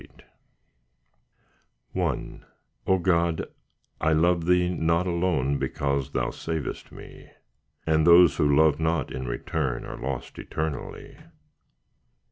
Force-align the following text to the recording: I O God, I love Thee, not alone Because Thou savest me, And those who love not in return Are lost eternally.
I 1.95 2.39
O 2.87 2.97
God, 2.97 3.45
I 3.99 4.13
love 4.13 4.47
Thee, 4.47 4.67
not 4.67 5.05
alone 5.05 5.59
Because 5.59 6.09
Thou 6.13 6.31
savest 6.31 6.91
me, 6.91 7.29
And 7.85 8.07
those 8.07 8.37
who 8.37 8.55
love 8.55 8.79
not 8.79 9.11
in 9.13 9.27
return 9.27 9.85
Are 9.85 9.97
lost 9.97 10.39
eternally. 10.39 11.17